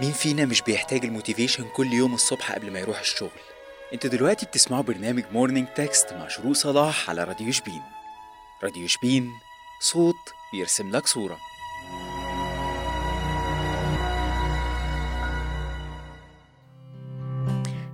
[0.00, 3.30] مين فينا مش بيحتاج ال motivation كل يوم الصبح قبل ما يروح الشغل؟
[3.92, 7.82] أنتوا دلوقتي بتسمعوا برنامج Morning Text مع شروق صلاح على راديو شبين.
[8.62, 9.30] راديو شبين
[9.80, 11.38] صوت بيرسم لك صورة.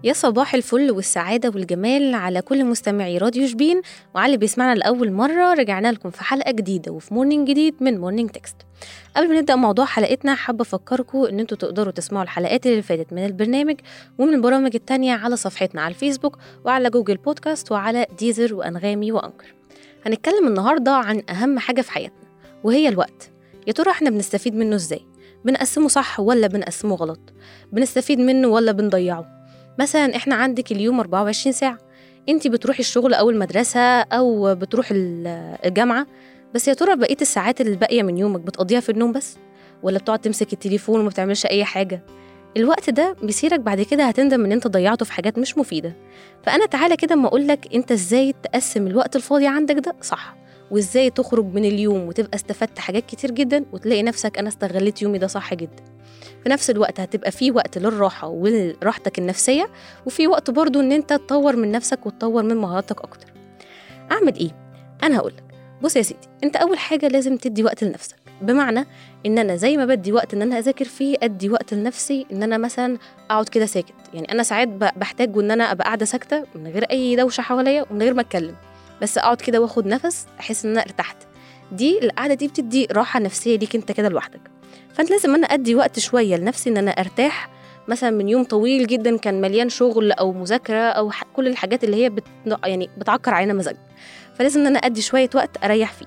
[0.04, 3.80] يا صباح الفل والسعادة والجمال على كل مستمعي راديو شبين
[4.14, 5.54] وعلى اللي بيسمعنا لأول مرة.
[5.54, 8.56] رجعنا لكم في حلقة جديدة وفي morning جديد من Morning Text
[9.16, 13.24] قبل ما نبدأ موضوع حلقتنا حابة أفكركم إن أنتوا تقدروا تسمعوا الحلقات اللي فاتت من
[13.24, 13.76] البرنامج
[14.18, 19.54] ومن البرامج التانية على صفحتنا على الفيسبوك وعلى جوجل بودكاست وعلى ديزر وأنغامي وأنكر.
[20.06, 22.28] هنتكلم النهاردة عن أهم حاجة في حياتنا
[22.64, 23.30] وهي الوقت.
[23.66, 25.00] يا ترى إحنا بنستفيد منه إزاي؟
[25.44, 27.20] بنقسمه صح ولا بنقسمه غلط؟
[27.72, 29.39] بنستفيد منه ولا بنضيعه؟
[29.80, 31.78] مثلا إحنا عندك اليوم 24 ساعة.
[32.28, 36.06] انت بتروحي الشغل أو المدرسة أو بتروح الجامعة
[36.54, 39.36] بس يا ترى بقية الساعات اللي باقية من يومك بتقضيها في النوم بس؟
[39.82, 42.02] ولا بتقعد تمسك التليفون وما بتعملش أي حاجة؟
[42.56, 45.96] الوقت ده بيصيرك بعد كده هتندم إن أنت ضيعته في حاجات مش مفيدة.
[46.42, 50.36] فأنا تعالى كده أما اقولك أنت إزاي تقسم الوقت الفاضي عندك ده صح
[50.70, 55.26] وإزاي تخرج من اليوم وتبقى استفدت حاجات كتير جدا وتلاقي نفسك أنا استغليت يومي ده
[55.26, 55.82] صح جدا.
[56.42, 59.70] في نفس الوقت هتبقى في وقت للراحة وراحتك النفسية
[60.06, 63.26] وفي وقت برضو إن أنت تطور من نفسك وتطور من مهاراتك أكتر.
[64.12, 64.50] أعمل إيه؟
[65.02, 65.44] أنا هقولك.
[65.82, 68.16] بص يا سيدي أنت أول حاجة لازم تدي وقت لنفسك.
[68.42, 68.86] بمعنى
[69.26, 72.58] إن أنا زي ما بدي وقت إن أنا أذاكر فيه أدي وقت لنفسي إن أنا
[72.58, 72.98] مثلا
[73.30, 73.94] أقعد كده ساكت.
[74.14, 78.02] يعني أنا ساعات بحتاج إن أنا أبقى قاعدة ساكتة من غير أي دوشة حواليا ومن
[78.02, 78.54] غير ما أتكلم.
[79.02, 81.16] بس أقعد كده وأخد نفس أحس إن أنا ارتحت.
[81.72, 84.40] دي القعدة دي بتدي راحة نفسية ليك أنت كده لوحدك.
[84.94, 87.50] فانت لازم أنا أدي وقت شوية لنفسي إن أنا أرتاح.
[87.88, 92.10] مثلا من يوم طويل جدا كان مليان شغل أو مذاكرة أو كل الحاجات اللي هي
[92.10, 92.24] بت...
[92.64, 93.80] يعني بتعكر علينا مزاجنا
[94.34, 96.06] فلازم إن أنا أدي شوية وقت أريح فيه.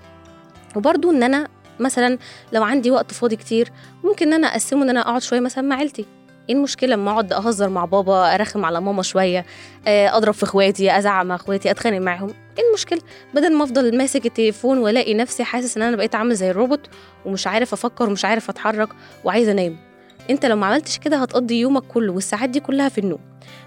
[0.76, 1.48] وبرضو إن أنا
[1.80, 2.18] مثلا
[2.54, 3.72] لو عندي وقت فاضي كتير
[4.04, 6.06] ممكن إن أنا أقسمه إن أنا أقعد شوية مثلا مع عيلتي.
[6.50, 9.46] إيه المشكلة لما أقعد أهزر مع بابا أرخم على ماما شوية
[9.88, 13.00] أضرب في إخواتي أزعق مع إخواتي أتخانق معاهم؟ إيه المشكلة؟
[13.34, 16.80] بدل ما أفضل ماسك التليفون وألاقي نفسي حاسس إن أنا بقيت عامل زي الروبوت
[17.26, 18.90] ومش عارف أفكر ومش عارف أتحرك
[19.24, 19.78] وعايزة أنام.
[20.30, 23.20] أنت لو ما عملتش كده هتقضي يومك كله والساعات دي كلها في النوم.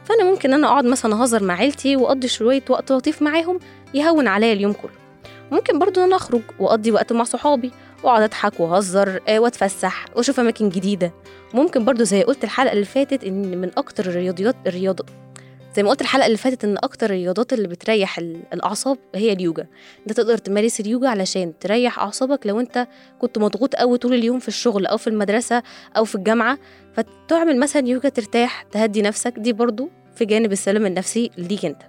[0.04, 3.58] فأنا ممكن أنا أقعد مثلا أهزر مع عيلتي وأقضي شوية وقت لطيف معاهم
[3.94, 4.90] يهون عليا اليوم كله.
[5.52, 10.68] ممكن برضو إن أنا أخرج وأقضي وقت مع صحابي واقعد اضحك واهزر واتفسح واشوف اماكن
[10.68, 11.12] جديدة.
[11.54, 15.04] ممكن برضو زي قلت الحلقة اللي فاتت إن من أكتر الرياضيات الرياضه
[15.76, 18.18] زي ما قلت الحلقة اللي فاتت إن أكتر الرياضات اللي بتريح
[18.52, 19.66] الأعصاب هي اليوجا.
[20.00, 22.86] أنت تقدر تمارس اليوجا علشان تريح أعصابك لو أنت
[23.18, 25.62] كنت مضغوط قوي طول اليوم في الشغل أو في المدرسة
[25.96, 26.58] أو في الجامعة.
[26.94, 31.82] فتعمل مثلا يوجا ترتاح تهدي نفسك دي برضو في جانب السلام النفسي ليك أنت.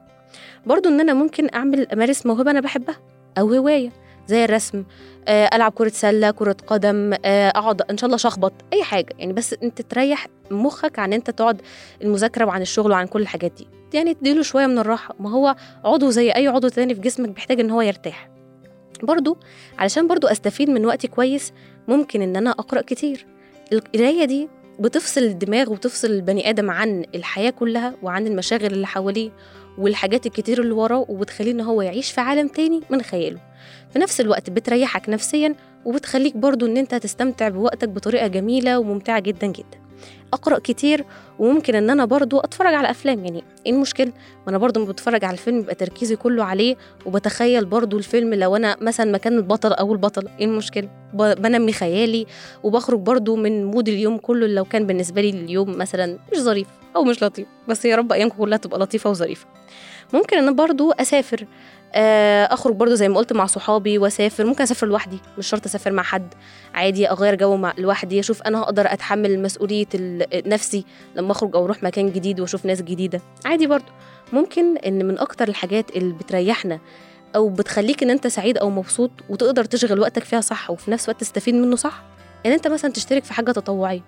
[0.66, 2.96] برضو إن أنا ممكن اعمل أمارس موهبة أنا بحبها
[3.38, 4.07] أو هواية.
[4.28, 4.84] زي الرسم
[5.28, 9.14] آه، ألعب كرة سلة كرة قدم آه، أقعد إن شاء الله شخبط أي حاجة.
[9.20, 11.62] يعني بس أنت تريح مخك عن أنت تقعد
[12.02, 13.68] المذاكرة وعن الشغل وعن كل الحاجات دي.
[13.94, 15.16] يعني تديله شوية من الراحة.
[15.20, 15.56] ما هو
[15.86, 18.30] عضو زي أي عضو تاني في جسمك بيحتاج إن هو يرتاح.
[19.04, 19.38] برضو
[19.80, 21.54] علشان برضو أستفيد من وقتي كويس
[21.88, 23.26] ممكن إن أنا أقرأ كتير.
[23.74, 24.50] القراية دي
[24.80, 29.32] بتفصل الدماغ وتفصل البني آدم عن الحياة كلها وعن المشاغل اللي حواليه
[29.78, 33.40] والحاجات الكتير اللي وراه وبتخليه إن هو يعيش في عالم تاني من خياله.
[33.94, 35.56] في نفس الوقت بتريحك نفسيا
[35.86, 39.78] وبتخليك برضو إن أنت تستمتع بوقتك بطريقة جميلة وممتعة جدا جدا.
[40.34, 41.06] أقرأ كتير
[41.40, 43.26] وممكن إن أنا برضو أتفرج على أفلام.
[43.26, 44.08] يعني إيه المشكلة
[44.46, 48.78] ما أنا برضو بتفرج على الفيلم يبقى تركيزي كله عليه وبتخيل برضو الفيلم لو أنا
[48.82, 52.26] مثلا مكان البطل أو البطل إيه المشكلة بنمي خيالي
[52.64, 57.04] وبخرج برضو من mood اليوم كله لو كان بالنسبة لي اليوم مثلا مش ظريف أو
[57.04, 57.48] مش لطيف.
[57.68, 59.46] بس يا رب أيامكم كلها تبقى لطيفة وظريفة.
[60.14, 61.46] ممكن أنا برضو أسافر
[62.52, 64.46] أخرج برضو زي ما قلت مع صحابي وأسافر.
[64.46, 66.34] ممكن أسافر لوحدي مش شرط أسافر مع حد.
[66.74, 69.86] عادي أغير جو مع لوحدي أشوف أنا هقدر أتحمل مسؤولية
[70.34, 70.86] نفسي
[71.16, 73.22] لما اخرج أو أروح مكان جديد واشوف ناس جديدة.
[73.46, 73.92] عادي برضو.
[74.34, 76.80] ممكن ان من أكتر الحاجات اللي بتريحنا
[77.36, 81.22] أو بتخليك ان انت سعيد أو مبسوط وتقدر تشغل وقتك فيها صح وفي نفس الوقت
[81.22, 82.04] تستفيد منه صح
[82.46, 84.02] ان انت مثلا تشترك في حاجة تطوعية.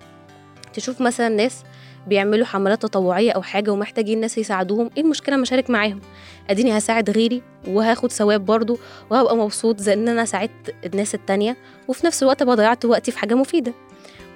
[0.73, 1.63] تشوف مثلا ناس
[2.07, 6.01] بيعملوا حملات تطوعية أو حاجة ومحتاجين ناس يساعدوهم إيه المشكلة ما اشارك معاهم؟
[6.49, 8.77] اديني هساعد غيري وهاخد ثواب برضه
[9.09, 11.57] وهبقى مبسوط زي ان أنا ساعدت الناس التانية
[11.87, 13.73] وفي نفس الوقت ابقى ضيعت وقتي في حاجة مفيدة.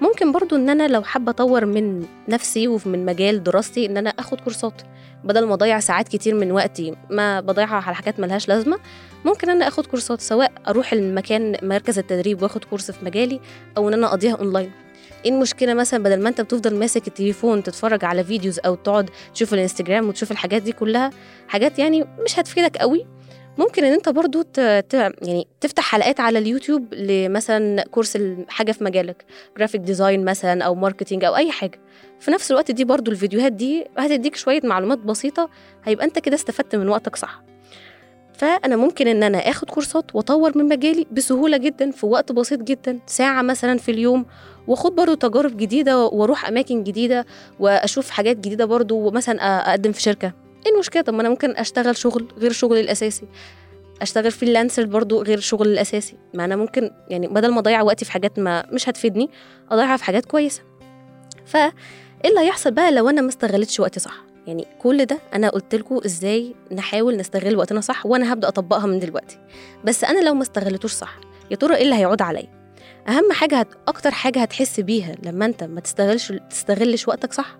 [0.00, 4.40] ممكن برضو إن أنا لو حابة أطور من نفسي ومن مجال دراستي إن أنا آخد
[4.40, 4.82] كورسات.
[5.24, 8.78] بدل ما أضيع ساعات كتير من وقتي ما بضيعها على حاجات ملهاش لازمة
[9.24, 13.40] ممكن أنا آخد كورسات سواء أروح المكان مركز التدريب وآخد course في مجالي
[13.76, 14.70] أو إن أنا أقضيها أونلاين.
[15.24, 19.54] إيه المشكلة مثلا؟ بدل ما أنت بتفضل ماسك التليفون تتفرج على videos أو تقعد تشوف
[19.54, 21.10] الإنستجرام وتشوف الحاجات دي كلها
[21.48, 23.06] حاجات يعني مش هتفيدك قوي
[23.58, 24.44] ممكن إن أنت برضو.
[24.58, 28.18] يعني تفتح حلقات على اليوتيوب لمثلا course
[28.48, 29.24] حاجة في مجالك
[29.58, 31.80] graphic design مثلا أو marketing أو أي حاجة
[32.20, 35.50] في نفس الوقت دي برضو الفيديوهات دي هتديك شوية معلومات بسيطة
[35.84, 37.42] هيبقى أنت كده استفدت من وقتك صح
[38.34, 42.98] فأنا ممكن إن أنا آخد كورسات وأطور من مجالي بسهولة جدا في وقت بسيط جدا
[43.06, 44.26] ساعة مثلا في اليوم
[44.66, 47.26] وأخد برضو تجارب جديدة وأروح أماكن جديدة
[47.60, 50.32] وأشوف حاجات جديدة برضو ومثلا أقدم في شركة
[50.66, 53.26] إيه المشكلة؟ طب ما أنا ممكن أشتغل شغل غير شغلي الأساسي.
[54.02, 56.16] أشتغل فريلانسر برضو غير شغلي الأساسي.
[56.34, 59.30] ما أنا ممكن يعني بدل ما أضيع وقتي في حاجات ما مش هتفيدني
[59.70, 60.62] أضيعها في حاجات كويسة.
[61.46, 65.48] ف إيه اللي هيحصل بقى لو أنا ما استغلتش وقتي صح؟ يعني كل ده أنا
[65.48, 69.38] قلت لكم إزاي نحاول نستغل وقتنا صح وأنا هبدأ أطبقها من دلوقتي.
[69.84, 71.18] بس أنا لو ما استغلتوش صح
[71.50, 72.64] يا ترى إيه اللي هيعود عليا؟
[73.08, 73.68] أهم حاجة هت...
[73.88, 77.56] أكتر حاجة هتحس بيها لما أنت ما تستغلش تستغلش وقتك صح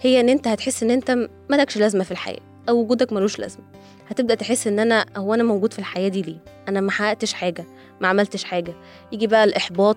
[0.00, 3.64] هي إن أنت هتحس إن أنت مالكش لازمة في الحياة أو وجودك ملوش لازمة.
[4.08, 6.38] هتبدأ تحس إن أنا هو أنا موجود في الحياة دي ليه؟
[6.68, 7.64] أنا ما حققتش حاجة
[8.00, 8.74] ما عملتش حاجة.
[9.12, 9.96] يجي بقى الإحباط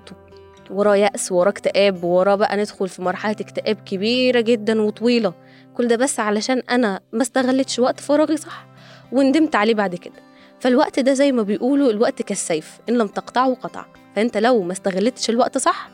[0.71, 5.33] وراه يأس وراه اكتئاب وراه بقى ندخل في مرحلة اكتئاب كبيرة جدا وطويلة.
[5.77, 8.65] كل ده بس علشان أنا ما استغلتش وقت فراغي صح
[9.11, 10.23] وندمت عليه بعد كده.
[10.59, 15.29] فالوقت ده زي ما بيقولوا الوقت كالسيف إن لم تقطعه قطعك فأنت لو ما استغلتش
[15.29, 15.89] الوقت صح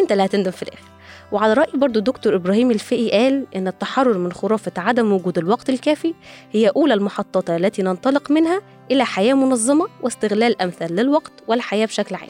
[0.00, 0.92] أنت اللي هتندم في الآخر.
[1.32, 6.14] وعلى رأي برضو دكتور إبراهيم الفقي قال إن التحرر من خرافة عدم وجود الوقت الكافي
[6.52, 12.28] هي أولى المحطات التي ننطلق منها إلى حياة منظمة واستغلال أمثل للوقت والحياة بشكل عام.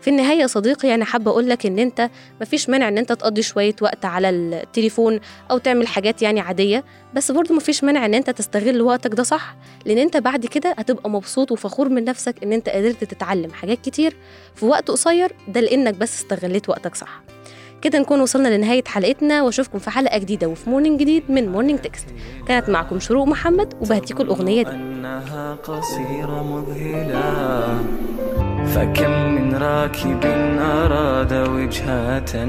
[0.00, 2.10] في النهاية يا صديقي أنا حابة أقول لك إن أنت
[2.40, 5.20] مفيش مانع إن أنت تقضي شوية وقت على التليفون
[5.50, 6.84] أو تعمل حاجات يعني عادية
[7.14, 11.10] بس برضه مفيش مانع إن أنت تستغل وقتك ده صح لأن أنت بعد كده هتبقى
[11.10, 14.16] مبسوط وفخور من نفسك إن أنت قدرت تتعلم حاجات كتير
[14.54, 17.22] في وقت قصير ده لأنك بس استغليت وقتك صح.
[17.84, 22.06] كده نكون وصلنا لنهاية حلقتنا وأشوفكم في حلقة جديدة وفي morning جديد من Morning Text
[22.48, 24.70] كانت معكم شروق محمد وبهديكم الأغنية دي.
[24.70, 27.78] أنها قصيرة مذهلة
[28.66, 30.24] فكم من راكب
[30.60, 32.44] أراد وجهة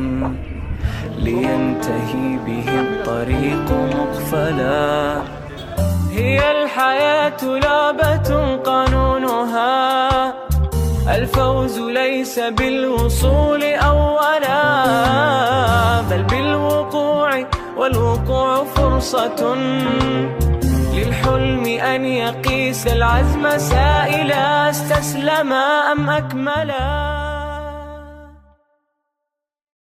[1.18, 5.22] لينتهي به الطريق مقفلا.
[6.12, 10.34] هي الحياة لعبة قانونها
[11.26, 14.62] الفوز ليس بالوصول أولا
[16.02, 17.30] بل بالوقوع
[17.78, 19.56] والوقوع فرصة
[20.94, 27.25] للحلم أن يقيس العزم سائلا استسلم أم أكملا.